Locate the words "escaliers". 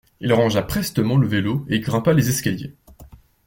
2.29-2.73